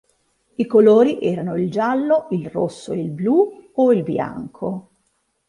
[0.55, 4.89] I colori erano il giallo, il rosso e il blu, o il bianco.